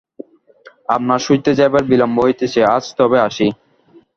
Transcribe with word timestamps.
আপনার 0.89 1.19
শুইতে 1.19 1.51
যাইবার 1.59 1.83
বিলম্ব 1.91 2.17
হইতেছে, 2.25 2.59
আজ 2.75 2.83
তবে 2.97 3.17
আসি। 3.27 3.47